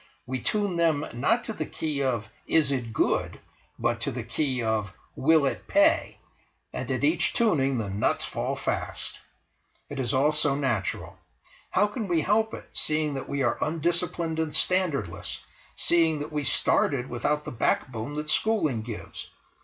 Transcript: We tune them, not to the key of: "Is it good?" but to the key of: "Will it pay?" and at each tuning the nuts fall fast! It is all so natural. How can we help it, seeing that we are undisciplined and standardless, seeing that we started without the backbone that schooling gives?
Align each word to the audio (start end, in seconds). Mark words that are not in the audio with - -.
We 0.25 0.39
tune 0.39 0.77
them, 0.77 1.05
not 1.13 1.43
to 1.43 1.53
the 1.53 1.67
key 1.67 2.01
of: 2.01 2.27
"Is 2.47 2.71
it 2.71 2.91
good?" 2.91 3.39
but 3.77 4.01
to 4.01 4.11
the 4.11 4.23
key 4.23 4.63
of: 4.63 4.91
"Will 5.15 5.45
it 5.45 5.67
pay?" 5.67 6.17
and 6.73 6.89
at 6.89 7.03
each 7.03 7.33
tuning 7.33 7.77
the 7.77 7.87
nuts 7.91 8.25
fall 8.25 8.55
fast! 8.55 9.19
It 9.89 9.99
is 9.99 10.11
all 10.11 10.31
so 10.31 10.55
natural. 10.55 11.19
How 11.69 11.85
can 11.85 12.07
we 12.07 12.21
help 12.21 12.55
it, 12.55 12.67
seeing 12.73 13.13
that 13.13 13.29
we 13.29 13.43
are 13.43 13.59
undisciplined 13.63 14.39
and 14.39 14.53
standardless, 14.53 15.37
seeing 15.75 16.17
that 16.17 16.31
we 16.33 16.45
started 16.45 17.07
without 17.07 17.43
the 17.45 17.51
backbone 17.51 18.15
that 18.15 18.31
schooling 18.31 18.81
gives? 18.81 19.27